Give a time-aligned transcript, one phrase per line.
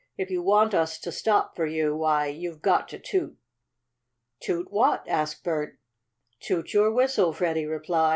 [0.17, 3.37] "If you want us to stop for you, why, you've got to toot."
[4.41, 5.77] "Toot what?" asked Bert.
[6.39, 8.09] "Toot your whistle," Freddie replied.